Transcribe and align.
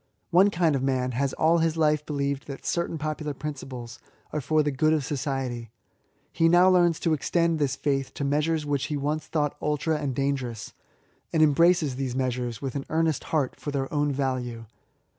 One 0.31 0.49
kind 0.49 0.75
of 0.75 0.81
man 0.81 1.11
has 1.11 1.31
all 1.33 1.59
his 1.59 1.77
life 1.77 2.03
believed 2.07 2.47
that 2.47 2.65
certain 2.65 2.97
popular 2.97 3.35
pruiciples 3.35 3.99
are 4.33 4.41
for 4.41 4.63
the 4.63 4.71
good 4.71 4.93
of 4.93 5.05
society; 5.05 5.69
he 6.31 6.49
now 6.49 6.71
learns 6.71 6.99
to 7.01 7.13
extend 7.13 7.59
this 7.59 7.75
faith 7.75 8.11
to 8.15 8.23
measures 8.23 8.65
which 8.65 8.85
he 8.85 8.97
once 8.97 9.27
thought 9.27 9.59
idtra 9.61 10.01
and 10.01 10.15
dangerous, 10.15 10.73
atid 11.31 11.43
embraces 11.43 11.97
these 11.97 12.15
measures 12.15 12.63
with 12.63 12.73
an 12.73 12.87
earnest 12.89 13.25
heart, 13.25 13.55
for 13.59 13.69
their 13.69 13.93
own 13.93 14.11
value. 14.11 14.65